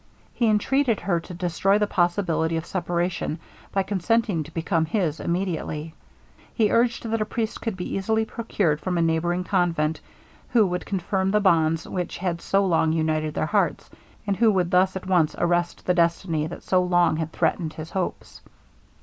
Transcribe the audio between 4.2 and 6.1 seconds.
to become his immediately.